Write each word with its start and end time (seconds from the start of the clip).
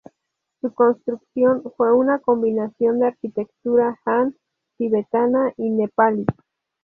Su 0.61 0.73
construcción 0.73 1.61
fue 1.77 1.93
una 1.93 2.17
combinación 2.17 2.97
de 2.97 3.05
arquitectura 3.05 3.99
Han, 4.05 4.35
tibetana 4.79 5.53
y 5.57 5.69
nepalí. 5.69 6.25